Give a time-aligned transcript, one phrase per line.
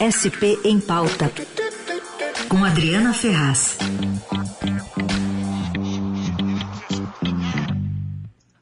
[0.00, 1.30] SP em Pauta,
[2.48, 3.78] com Adriana Ferraz.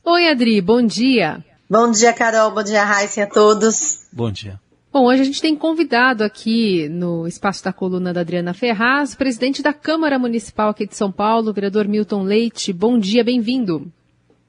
[0.05, 1.43] Oi, Adri, bom dia.
[1.71, 2.51] Bom dia, Carol.
[2.51, 4.07] Bom dia, Raíssa a todos.
[4.13, 4.61] Bom dia.
[4.93, 9.63] Bom, hoje a gente tem convidado aqui no espaço da coluna da Adriana Ferraz, presidente
[9.63, 12.75] da Câmara Municipal aqui de São Paulo, vereador Milton Leite.
[12.75, 13.87] Bom dia, bem-vindo.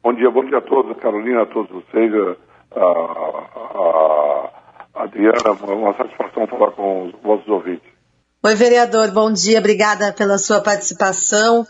[0.04, 4.63] Bom dia, bom dia a todos, Carolina, a todos vocês, a, a, a
[4.94, 7.92] Adriana, uma satisfação falar com os vossos ouvintes.
[8.44, 11.66] Oi, vereador, bom dia, obrigada pela sua participação.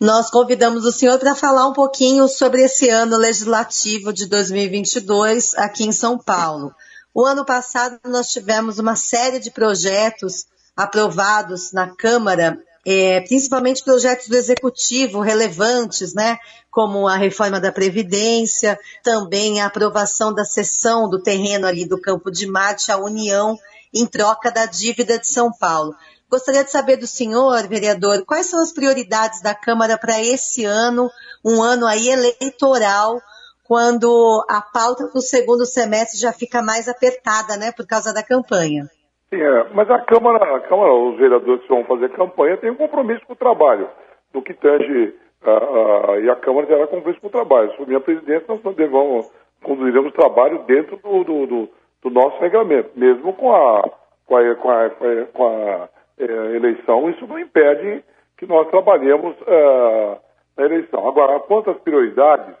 [0.00, 5.84] Nós convidamos o senhor para falar um pouquinho sobre esse ano legislativo de 2022 aqui
[5.84, 6.74] em São Paulo.
[7.12, 10.46] O ano passado nós tivemos uma série de projetos
[10.76, 16.38] aprovados na Câmara, é, principalmente projetos do Executivo relevantes, né?
[16.70, 22.30] Como a reforma da Previdência, também a aprovação da cessão do terreno ali do Campo
[22.30, 23.58] de Marte à União
[23.92, 25.94] em troca da dívida de São Paulo.
[26.28, 31.08] Gostaria de saber do senhor, vereador, quais são as prioridades da Câmara para esse ano,
[31.44, 33.20] um ano aí eleitoral,
[33.64, 38.90] quando a pauta do segundo semestre já fica mais apertada, né, por causa da campanha.
[39.34, 42.76] Sim, é, mas a Câmara, a Câmara, os vereadores que vão fazer campanha têm um
[42.76, 43.88] compromisso com o trabalho,
[44.32, 45.12] no que tange,
[45.44, 47.72] uh, uh, e a Câmara terá compromisso com o trabalho.
[47.72, 49.28] Sob minha presidência, nós devemos,
[49.64, 51.68] conduziremos o trabalho dentro do, do, do,
[52.02, 53.90] do, nosso regulamento, mesmo com a,
[54.24, 54.90] com a, com a,
[55.32, 55.88] com a
[56.18, 58.04] é, eleição, isso não impede
[58.36, 60.16] que nós trabalhemos uh,
[60.56, 61.08] na eleição.
[61.08, 62.54] Agora, quanto às prioridades,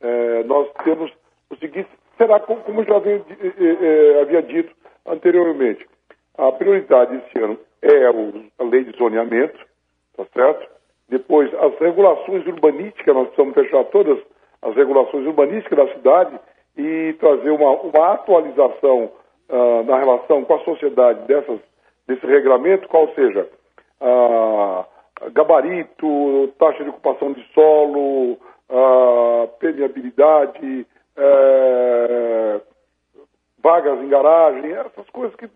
[0.00, 1.12] é, nós temos
[1.50, 4.74] o seguinte, será como já havia, é, havia dito
[5.06, 5.86] anteriormente,
[6.36, 9.58] a prioridade esse ano é a lei de zoneamento,
[10.16, 10.68] tá certo?
[11.08, 14.18] Depois, as regulações urbanísticas, nós precisamos fechar todas
[14.62, 16.40] as regulações urbanísticas da cidade
[16.76, 19.12] e trazer uma, uma atualização
[19.48, 21.60] uh, na relação com a sociedade dessas,
[22.06, 23.48] desse regulamento, qual seja
[24.00, 24.84] uh,
[25.30, 30.86] gabarito, taxa de ocupação de solo, uh, permeabilidade,
[31.16, 32.60] uh,
[33.62, 35.48] vagas em garagem, essas coisas que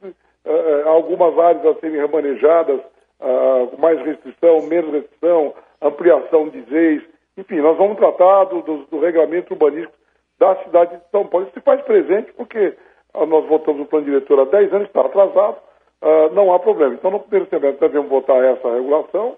[0.49, 2.81] uh, algumas áreas a serem remanejadas,
[3.21, 7.03] uh, mais restrição, menos restrição, ampliação de zeis,
[7.37, 9.97] enfim, nós vamos tratar do, do, do regulamento urbanístico
[10.39, 11.47] da cidade de São Paulo.
[11.47, 12.75] Isso se faz presente porque
[13.15, 15.57] nós votamos o plano diretor há 10 anos, está atrasado,
[16.03, 16.95] uh, não há problema.
[16.95, 19.37] Então, no primeiro semestre devemos votar essa regulação.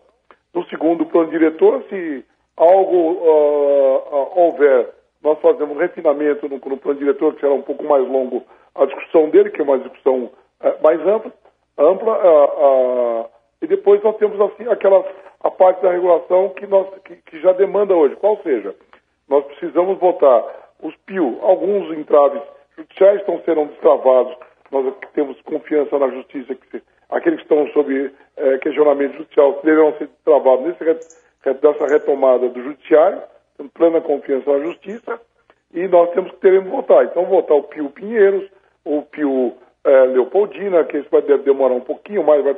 [0.52, 2.24] No segundo plano diretor, se
[2.56, 4.90] algo uh, houver,
[5.22, 8.42] nós fazemos refinamento no, no, plano diretor, que será um pouco mais longo
[8.74, 10.30] a discussão dele, que é uma discussão
[10.82, 11.32] mais ampla,
[11.78, 13.30] ampla
[13.62, 15.04] e depois nós temos assim aquela
[15.42, 18.74] a parte da regulação que, nós, que, que já demanda hoje, qual seja,
[19.28, 20.44] nós precisamos votar
[20.82, 22.42] os PIO, alguns entraves
[22.76, 24.36] judiciais estão serão destravados,
[24.70, 30.08] nós temos confiança na justiça, que aqueles que estão sob eh, questionamento judicial deverão ser
[30.08, 30.84] destravados nesse
[31.88, 33.22] retomada do judiciário,
[33.56, 35.20] temos plena confiança na justiça,
[35.72, 37.04] e nós temos que teremos votar.
[37.04, 38.48] Então, votar o Pio Pinheiros,
[38.84, 39.54] o Pio
[39.84, 42.56] é, Leopoldina, que esse vai demorar um pouquinho mais, vai,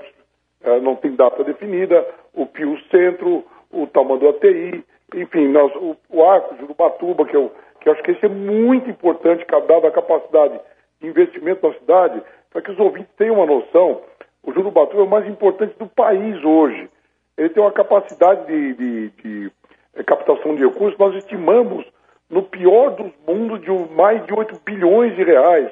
[0.62, 4.84] é, não tem data definida, o Pio Centro, o Tamandu ATI,
[5.14, 8.88] enfim, nós, o, o Arco, Jurubatuba, que eu, que eu acho que isso é muito
[8.88, 10.58] importante, dada a capacidade
[11.00, 14.02] de investimento na cidade, para que os ouvintes tenham uma noção,
[14.42, 16.88] o Jurubatuba é o mais importante do país hoje
[17.36, 19.52] ele tem uma capacidade de, de, de
[19.94, 21.84] é, captação de recursos, nós estimamos
[22.28, 25.70] no pior dos mundos de mais de 8 bilhões de reais.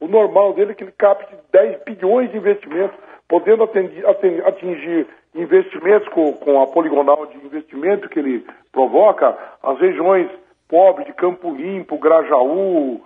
[0.00, 2.96] O normal dele é que ele capte 10 bilhões de investimentos,
[3.28, 4.04] podendo atingir,
[4.46, 10.28] atingir investimentos com, com, a poligonal de investimento que ele provoca, as regiões
[10.68, 13.00] pobres de Campo Limpo, Grajaú,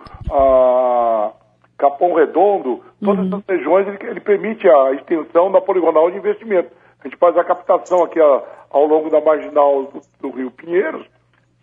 [1.77, 3.27] Capão Redondo, todas uhum.
[3.27, 6.71] essas regiões ele, ele permite a extensão da poligonal de investimento.
[7.01, 11.05] A gente faz a captação aqui a, ao longo da marginal do, do, Rio Pinheiros,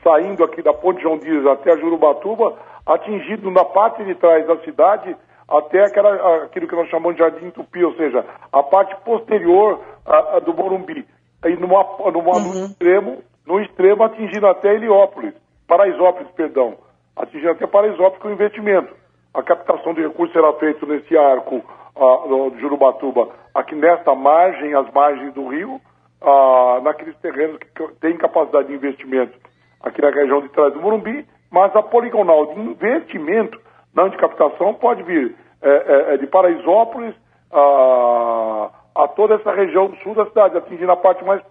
[0.02, 2.56] saindo aqui da Ponte João Dias até a Jurubatuba,
[2.86, 5.16] atingindo na parte de trás da cidade
[5.48, 10.36] até aquela, aquilo que nós chamamos de Jardim Tupi, ou seja, a parte posterior a,
[10.36, 11.06] a do Morumbi.
[11.44, 12.54] E numa, numa, uhum.
[12.54, 15.34] no extremo, no extremo atingindo até Heliópolis,
[15.66, 16.76] Paraisópolis, perdão,
[17.16, 18.94] atingindo até Paraisópolis com investimento.
[19.34, 21.56] A captação de recursos será feita nesse arco
[21.96, 25.80] uh, de Jurubatuba, aqui nesta margem, as margens do rio,
[26.20, 29.36] uh, naqueles terrenos que têm capacidade de investimento
[29.82, 33.60] aqui na região de trás do Morumbi, mas a poligonal de investimento,
[33.94, 37.14] não de captação, pode vir é, é, é de Paraisópolis
[37.52, 41.42] a, a toda essa região sul da cidade, atingindo a parte mais,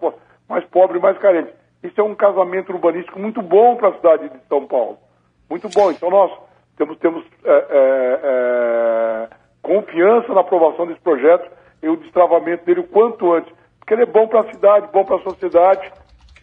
[0.50, 1.54] mais pobre e mais carente.
[1.84, 4.98] Isso é um casamento urbanístico muito bom para a cidade de São Paulo.
[5.48, 5.92] Muito bom.
[5.92, 6.32] Então nós
[6.78, 9.28] temos, temos é, é, é
[9.62, 11.50] confiança na aprovação desse projeto
[11.82, 15.06] e o destravamento dele o quanto antes, porque ele é bom para a cidade, bom
[15.06, 15.92] para a sociedade,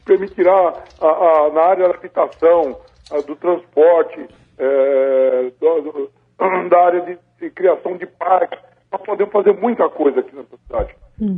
[0.05, 2.79] permitirá a, a, na área da habitação,
[3.27, 4.29] do transporte,
[4.59, 6.11] é, do, do,
[6.69, 8.59] da área de, de, criação de parques,
[8.93, 10.95] nós podemos fazer muita coisa aqui nessa cidade.
[11.21, 11.35] Hum.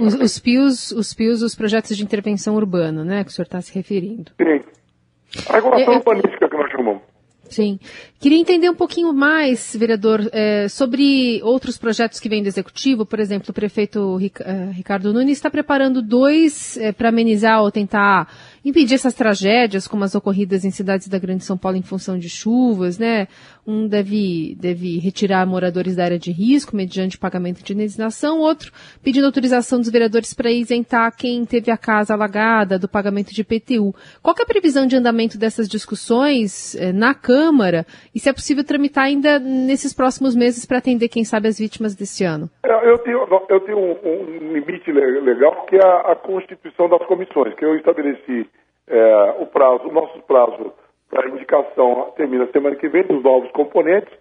[0.00, 3.60] Os, os, PIOs, os PIOs, os projetos de intervenção urbana, né, que o senhor está
[3.60, 4.32] se referindo.
[4.36, 4.60] Sim.
[5.48, 7.02] A regulação é, urbanística que nós chamamos.
[7.48, 7.78] Sim.
[8.18, 13.06] Queria entender um pouquinho mais, vereador, é, sobre outros projetos que vêm do Executivo.
[13.06, 18.28] Por exemplo, o prefeito é, Ricardo Nunes está preparando dois é, para amenizar ou tentar
[18.64, 22.28] impedir essas tragédias, como as ocorridas em cidades da Grande São Paulo em função de
[22.28, 23.28] chuvas, né?
[23.66, 28.70] Um deve, deve retirar moradores da área de risco mediante pagamento de indenização, outro
[29.02, 33.94] pedindo autorização dos vereadores para isentar quem teve a casa alagada do pagamento de IPTU.
[34.22, 38.64] Qual é a previsão de andamento dessas discussões eh, na Câmara e se é possível
[38.64, 42.50] tramitar ainda nesses próximos meses para atender, quem sabe, as vítimas desse ano?
[42.64, 47.04] É, eu tenho, eu tenho um, um limite legal que é a, a constituição das
[47.06, 48.46] comissões, que eu estabeleci
[48.86, 50.72] é, o prazo, o nosso prazo
[51.14, 54.12] para indicação termina semana que vem dos novos componentes.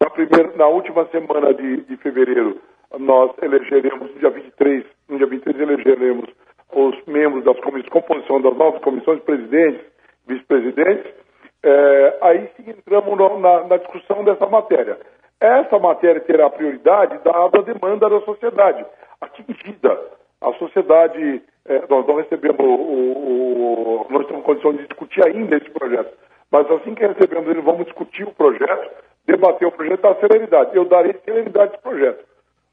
[0.00, 2.60] Na, primeira, na última semana de, de fevereiro,
[3.00, 6.30] nós elegeremos, no dia 23, no dia 23 elegeremos
[6.72, 9.80] os membros das comissões, composição das novas comissões, presidentes,
[10.28, 11.12] vice-presidentes.
[11.64, 14.98] É, aí entramos no, na, na discussão dessa matéria.
[15.40, 18.86] Essa matéria terá prioridade dada a demanda da sociedade
[19.20, 20.00] atingida.
[20.40, 25.56] A sociedade é, nós não recebemos o, o, nós estamos em condições de discutir ainda
[25.56, 26.12] esse projeto,
[26.50, 28.90] mas assim que recebemos ele, vamos discutir o projeto,
[29.26, 30.76] debater o projeto da celeridade.
[30.76, 32.24] Eu darei celeridade esse projeto.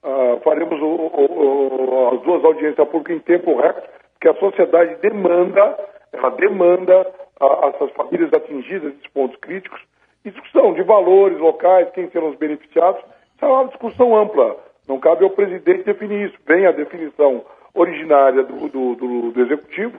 [0.03, 5.77] Uh, faremos o, as duas audiências públicas em tempo recorde, porque a sociedade demanda,
[6.11, 7.07] ela demanda
[7.39, 9.81] a, essas famílias atingidas desses pontos críticos,
[10.23, 13.01] discussão de valores locais, quem serão os beneficiados,
[13.35, 14.57] isso é uma discussão ampla.
[14.87, 16.37] Não cabe ao presidente definir isso.
[16.45, 17.43] Vem a definição
[17.73, 19.97] originária do, do, do, do Executivo,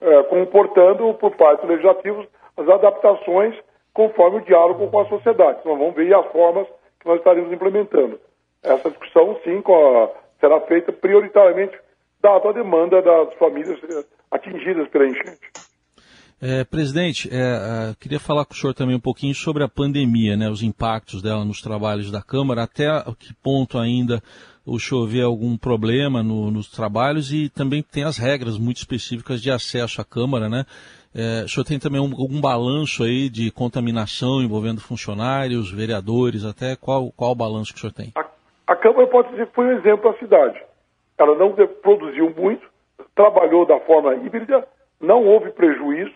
[0.00, 3.54] é, comportando por parte do Legislativo as adaptações
[3.92, 5.60] conforme o diálogo com a sociedade.
[5.64, 6.66] Nós vamos ver as formas
[7.00, 8.20] que nós estaremos implementando.
[8.62, 10.08] Essa discussão, sim, a,
[10.40, 11.78] será feita prioritariamente
[12.20, 15.50] dado a demanda das famílias é, atingidas pela enchente.
[16.40, 20.36] É, presidente, é, é, queria falar com o senhor também um pouquinho sobre a pandemia,
[20.36, 22.86] né, os impactos dela nos trabalhos da Câmara, até
[23.18, 24.22] que ponto ainda
[24.66, 29.40] o senhor vê algum problema no, nos trabalhos e também tem as regras muito específicas
[29.40, 30.66] de acesso à Câmara, né?
[31.16, 36.76] É, o senhor tem também um, algum balanço aí de contaminação envolvendo funcionários, vereadores, até
[36.76, 38.12] qual, qual o balanço que o senhor tem?
[38.14, 38.26] A,
[38.66, 40.62] a Câmara pode dizer que foi um exemplo da cidade.
[41.16, 42.68] Ela não produziu muito,
[43.14, 44.68] trabalhou da forma híbrida,
[45.00, 46.12] não houve prejuízo,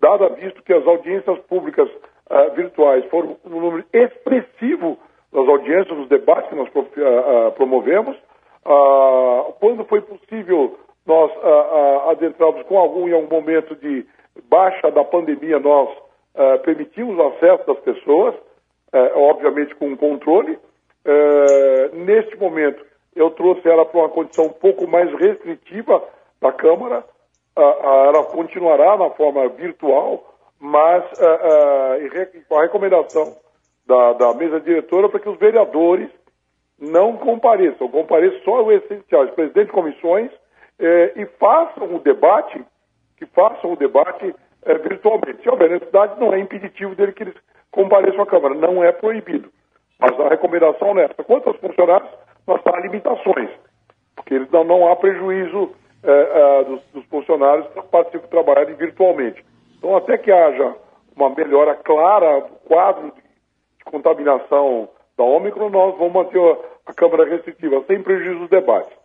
[0.00, 1.88] dado visto que as audiências públicas
[2.30, 4.96] uh, virtuais foram um número expressivo
[5.32, 8.16] das audiências, dos debates que nós uh, promovemos.
[8.64, 11.30] Uh, quando foi possível nós
[12.08, 14.04] adentrarmos com algum, em algum momento de
[14.48, 15.88] baixa da pandemia, nós
[16.64, 18.34] permitimos o acesso das pessoas,
[19.14, 20.58] obviamente com controle.
[21.92, 22.84] neste momento,
[23.14, 26.02] eu trouxe ela para uma condição um pouco mais restritiva
[26.40, 27.04] da Câmara.
[27.56, 31.04] ela continuará na forma virtual, mas
[32.48, 33.34] com a recomendação
[33.86, 36.10] da, da mesa diretora para que os vereadores
[36.78, 40.30] não compareçam, compareçam só o essencial, os presidentes de comissões,
[40.78, 42.62] e façam o debate,
[43.16, 45.42] que façam o debate eh, virtualmente.
[45.42, 47.34] Se houver necessidade, não é impeditivo dele que eles
[47.70, 49.50] compareçam à Câmara, não é proibido.
[49.98, 51.24] Mas a recomendação é essa.
[51.24, 52.10] Quanto aos funcionários,
[52.46, 53.50] nós há limitações,
[54.14, 59.44] porque eles não, não há prejuízo eh, dos, dos, funcionários que participam trabalharem virtualmente.
[59.76, 60.74] Então, até que haja
[61.16, 67.24] uma melhora clara do quadro de contaminação da Ômicron, nós vamos manter a, a Câmara
[67.24, 68.95] restritiva, sem prejuízo dos debates.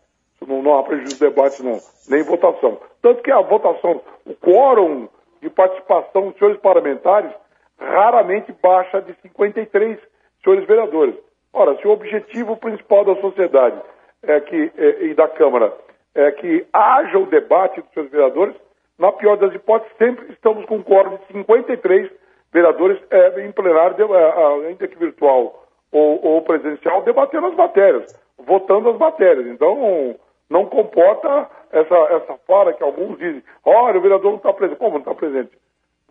[0.46, 1.80] Não, não há prejuízo dos debates, não,
[2.10, 2.80] nem votação.
[3.02, 5.08] Tanto que a votação, o quórum
[5.42, 7.32] de participação dos senhores parlamentares
[7.80, 9.98] raramente baixa de 53
[10.44, 11.16] senhores vereadores.
[11.54, 13.80] Ora, se o objetivo principal da sociedade
[14.24, 15.74] é que, é, e da Câmara
[16.14, 18.56] é que haja o debate dos senhores vereadores,
[19.00, 22.12] na pior das hipóteses, sempre estamos com um quórum de 53
[22.54, 28.90] vereadores é, em plenário, é, ainda que virtual ou, ou, presencial, debatendo as matérias, votando
[28.90, 29.48] as matérias.
[29.48, 30.16] Então,
[30.52, 34.78] não comporta essa, essa fala que alguns dizem, olha, o vereador não está presente.
[34.78, 35.52] Como não está presente?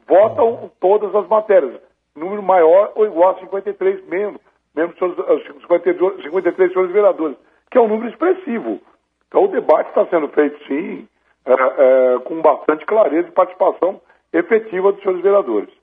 [0.08, 1.78] Votam todas as matérias,
[2.16, 4.40] número maior ou igual a 53 membros,
[4.74, 4.98] membros
[5.60, 7.36] 52, 53 senhores vereadores,
[7.70, 8.80] que é um número expressivo.
[9.28, 11.06] Então, o debate está sendo feito, sim,
[11.44, 14.00] é, é, com bastante clareza e participação
[14.32, 15.79] efetiva dos senhores vereadores.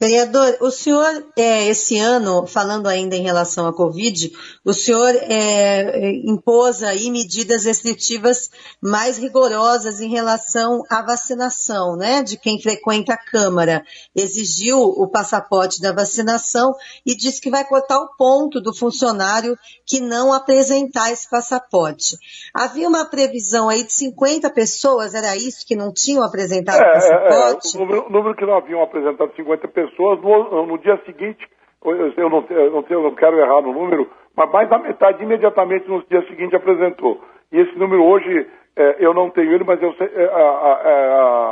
[0.00, 4.32] Vereador, o senhor, é, esse ano, falando ainda em relação à Covid,
[4.64, 8.50] o senhor é, impôs aí medidas restritivas
[8.82, 13.84] mais rigorosas em relação à vacinação, né, de quem frequenta a Câmara.
[14.16, 16.74] Exigiu o passaporte da vacinação
[17.06, 22.16] e disse que vai cortar o ponto do funcionário que não apresentar esse passaporte.
[22.52, 26.84] Havia uma previsão aí de 50 pessoas, era isso, que não tinham apresentado o É,
[26.84, 27.76] é, é, passaporte?
[27.76, 31.46] o número, o número que não haviam apresentado 50 pessoas, no, no dia seguinte,
[31.84, 35.88] eu, não, eu, não, eu não quero errar no número, mas mais da metade imediatamente
[35.88, 37.20] no dia seguinte apresentou.
[37.52, 40.80] E esse número hoje, é, eu não tenho ele, mas eu é, a, a-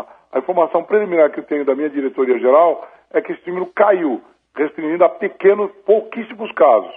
[0.01, 3.67] a- a informação preliminar que eu tenho da minha diretoria geral é que esse número
[3.75, 4.23] caiu,
[4.57, 6.91] restringindo a pequenos, pouquíssimos casos.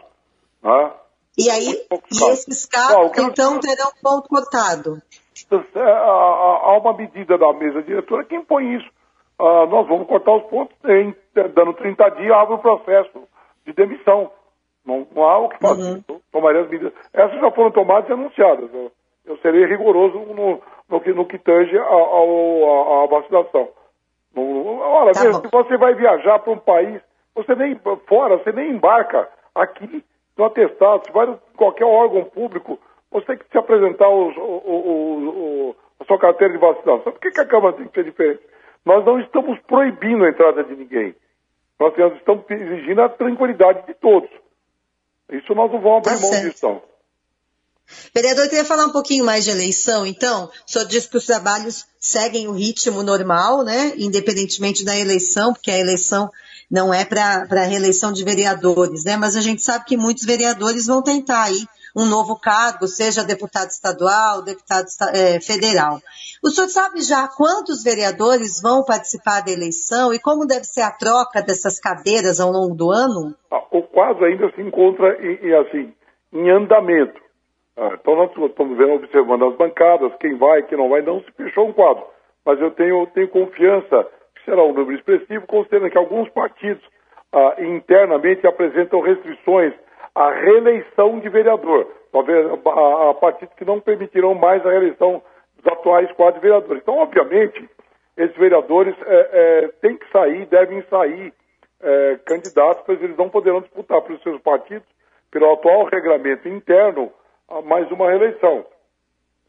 [0.63, 0.91] Né?
[1.37, 2.47] E aí, e casos.
[2.47, 5.01] esses casos, o que eu- então, terão ponto cortado.
[5.51, 8.89] É, há uma medida da mesa diretora que impõe isso.
[9.39, 11.13] Ah, nós vamos cortar os pontos, em,
[11.53, 13.23] dando 30 dias, abre o processo
[13.65, 14.31] de demissão.
[14.85, 16.03] Não, não há o que fazer.
[16.31, 16.93] Tomarei as medidas.
[17.13, 18.69] Essas já foram tomadas e anunciadas.
[18.73, 18.91] Eu,
[19.25, 23.67] eu serei rigoroso no, no que, no que tange a vacinação.
[24.35, 27.01] Não- Olha, Tá se você vai viajar para um país,
[27.33, 30.03] você nem fora, você nem embarca aqui
[30.37, 32.77] no atestado, se vai em qualquer órgão público,
[33.11, 35.29] você tem que se apresentar os- o- o- o-
[35.69, 36.99] o- a sua carteira de vacinação.
[37.11, 38.41] Por que, que a Câmara tem que ser diferente?
[38.85, 41.15] Nós não estamos proibindo a entrada de ninguém.
[41.79, 44.29] Nós estamos exigindo a tranquilidade de todos.
[45.31, 46.51] Isso nós não vamos abrir Tá mão certo.
[46.51, 46.81] disso, não.
[48.13, 50.45] Vereador, eu queria falar um pouquinho mais de eleição, então.
[50.45, 53.93] O senhor disse que os trabalhos seguem o ritmo normal, né?
[53.97, 56.29] Independentemente da eleição, porque a eleição
[56.69, 59.17] não é para a reeleição de vereadores, né?
[59.17, 63.69] Mas a gente sabe que muitos vereadores vão tentar aí um novo cargo, seja deputado
[63.69, 64.85] estadual, deputado
[65.15, 66.03] eh, federal.
[66.43, 70.91] O senhor sabe já quantos vereadores vão participar da eleição e como deve ser a
[70.91, 73.33] troca dessas cadeiras ao longo do ano?
[73.49, 75.93] Ah, O quadro ainda se encontra em, em, assim,
[76.33, 77.19] em andamento.
[77.77, 81.31] Ah, então nós estamos vendo, observando as bancadas, quem vai, quem não vai, não se
[81.31, 82.03] fechou um quadro.
[82.45, 86.83] Mas eu tenho, tenho confiança que será um número expressivo, considerando que alguns partidos
[87.31, 89.73] ah, internamente apresentam restrições
[90.15, 91.85] à reeleição de vereador.
[92.11, 95.21] Talvez há partidos que não permitirão mais a reeleição
[95.57, 96.81] dos atuais quatro vereadores.
[96.81, 97.69] Então, obviamente,
[98.17, 101.33] esses vereadores eh, eh, têm que sair, devem sair
[101.81, 104.87] eh, candidatos, pois eles não poderão disputar pelos seus partidos,
[105.29, 107.11] pelo atual regramento interno,
[107.49, 108.65] a mais uma reeleição.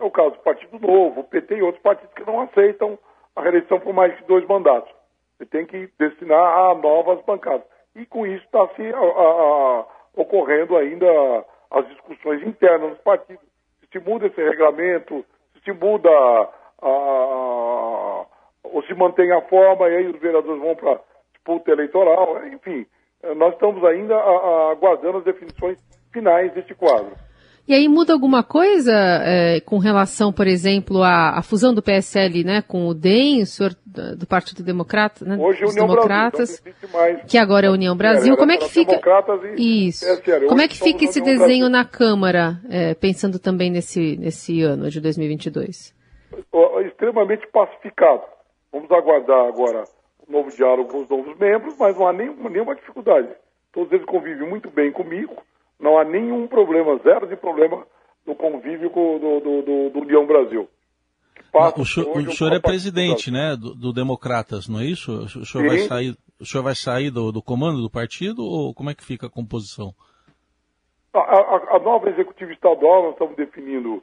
[0.01, 2.99] É o caso do Partido Novo, o PT e outros partidos que não aceitam
[3.37, 4.93] a reeleição por mais que dois mandatos.
[5.39, 7.67] Você tem que destinar a novas bancadas.
[7.95, 9.85] E com isso está se a- a- a-
[10.37, 11.07] ocorrendo ainda
[11.71, 13.45] as discussões internas dos partidos.
[13.91, 15.25] Se muda esse regramento,
[15.65, 16.51] se muda a-
[16.83, 18.27] a-
[18.65, 21.01] ou se mantém a forma, e aí os vereadores vão para
[21.33, 22.87] disputa eleitoral, enfim.
[23.37, 24.17] Nós estamos ainda
[24.71, 25.79] aguardando as definições
[26.13, 27.13] finais deste quadro.
[27.69, 32.45] E aí muda alguma coisa é, com relação, por exemplo, à, à fusão do PSL
[32.45, 36.63] né, com o DEM, o senhor do Partido Democrata, né, Hoje é dos União Democratas,
[36.93, 38.35] Brasil, que agora é a União Brasil.
[38.35, 39.01] Era Como é que fica
[39.57, 40.07] isso?
[40.07, 40.47] PSL.
[40.47, 41.71] Como é que fica esse União desenho Brasil.
[41.71, 45.93] na Câmara, é, pensando também nesse nesse ano de 2022?
[46.53, 48.23] Ó, extremamente pacificado.
[48.71, 49.85] Vamos aguardar agora
[50.29, 53.29] o novo diálogo com os novos membros, mas não há nenhuma, nenhuma dificuldade.
[53.73, 55.35] Todos eles convivem muito bem comigo,
[55.79, 57.87] não há nenhum problema, zero de problema
[58.27, 60.69] no convívio com, do, do, do- do União Brasil.
[61.77, 65.13] O senhor, o senhor é presidente, né, do, do Democratas, não é isso?
[65.13, 65.89] O senhor vai Sim.
[65.89, 69.27] sair, o senhor vai sair do, do comando do partido ou como é que fica
[69.27, 69.95] a composição?
[71.15, 74.03] A, a- a nova executiva estadual, nós estamos definindo,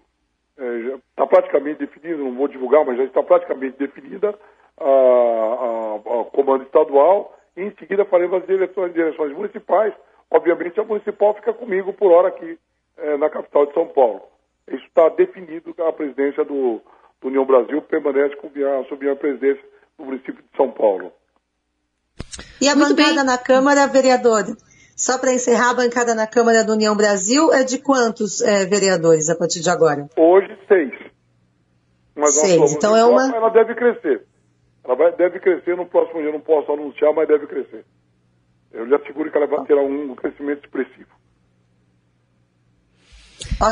[1.09, 4.33] está praticamente definida, não vou divulgar, mas já está praticamente definida
[4.79, 8.47] a, a- a comando estadual, e em seguida faremos as
[8.93, 9.93] direções municipais.
[10.33, 12.57] Obviamente, a municipal fica comigo por hora aqui
[12.97, 14.21] eh, na capital de São Paulo.
[14.67, 16.81] Isso está definido, que a presidência do,
[17.21, 18.49] do União Brasil permanece com
[18.89, 19.63] sob minha presidência
[19.99, 21.11] no município de São Paulo.
[22.59, 23.25] E a Muito bancada bem.
[23.25, 24.43] na Câmara, vereador?
[24.95, 29.29] Só para encerrar, a bancada na Câmara da União Brasil é de quantos eh, vereadores
[29.29, 30.07] a partir de agora?
[30.17, 30.93] Hoje, seis.
[32.15, 32.73] Mas Seis.
[32.73, 34.23] Então é uma- Ela deve crescer.
[34.83, 36.31] Ela vai, deve crescer no próximo dia.
[36.31, 37.83] Não posso anunciar, mas deve crescer.
[38.73, 41.09] Eu lhe asseguro que ela vai ter um crescimento expressivo.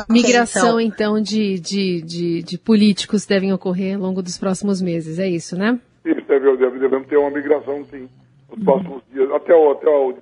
[0.09, 1.17] Migração, então.
[1.17, 5.57] então, de, de, de, de políticos devem ocorrer ao longo dos próximos meses, é isso,
[5.57, 5.79] né?
[6.05, 8.07] Isso, deve, deve, devemos ter uma migração, sim,
[8.49, 9.31] nos próximos dias.
[9.31, 10.15] Até o, até o,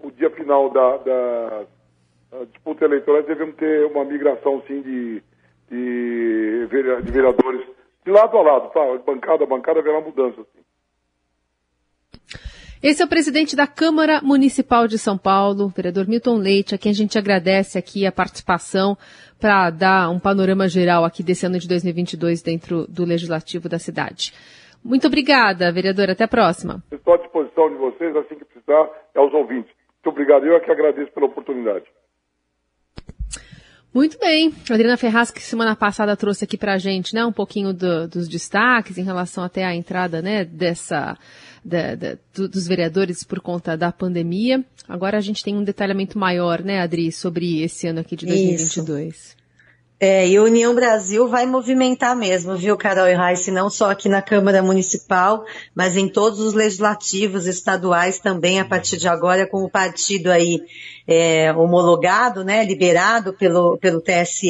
[0.00, 1.64] o dia final da, da,
[2.30, 5.22] da disputa eleitoral, devemos ter uma migração, sim, de,
[5.70, 6.66] de,
[7.04, 7.66] de vereadores
[8.04, 8.80] de lado a lado, tá?
[9.04, 10.59] Bancada a bancada haverá mudança, sim.
[12.82, 16.88] Esse é o presidente da Câmara Municipal de São Paulo, vereador Milton Leite, a quem
[16.88, 18.96] a gente agradece aqui a participação
[19.38, 24.32] para dar um panorama geral aqui desse ano de 2022 dentro do Legislativo da cidade.
[24.82, 26.08] Muito obrigada, vereador.
[26.08, 26.82] Até a próxima.
[26.90, 29.70] Estou à disposição de vocês, assim que precisar, aos ouvintes.
[30.02, 30.46] Muito obrigado.
[30.46, 31.84] Eu é que agradeço pela oportunidade.
[33.92, 34.52] Muito bem.
[34.68, 38.06] A Adriana Ferraz, que semana passada trouxe aqui para a gente né, um pouquinho do,
[38.06, 41.18] dos destaques em relação até à entrada né, dessa,
[41.64, 44.64] da, da, do, dos vereadores por conta da pandemia.
[44.88, 49.14] Agora a gente tem um detalhamento maior, né, Adri, sobre esse ano aqui de 2022.
[49.14, 49.39] Isso.
[50.02, 54.08] É, e a União Brasil vai movimentar mesmo, viu, Carol e Raíssa, não só aqui
[54.08, 59.62] na Câmara Municipal, mas em todos os legislativos estaduais também, a partir de agora, com
[59.62, 60.62] o partido aí
[61.06, 64.48] é, homologado, né, liberado pelo, pelo TSE,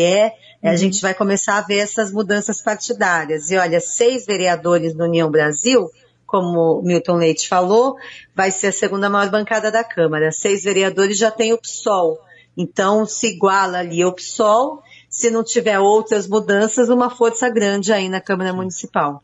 [0.62, 0.70] uhum.
[0.70, 3.50] a gente vai começar a ver essas mudanças partidárias.
[3.50, 5.90] E olha, seis vereadores no União Brasil,
[6.26, 7.96] como Milton Leite falou,
[8.36, 10.30] vai ser a segunda maior bancada da Câmara.
[10.30, 12.20] Seis vereadores já tem o PSOL.
[12.56, 18.08] Então, se iguala ali o PSOL se não tiver outras mudanças, uma força grande aí
[18.08, 19.20] na Câmara Municipal.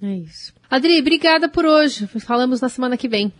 [0.00, 0.54] É isso.
[0.70, 2.06] Adri, obrigada por hoje.
[2.24, 3.32] Falamos na semana que vem.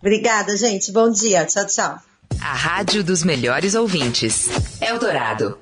[0.00, 0.90] Obrigada, gente.
[0.90, 1.46] Bom dia.
[1.46, 1.98] Tchau, tchau.
[2.40, 4.48] A Rádio dos Melhores Ouvintes.
[4.80, 5.56] Eldorado.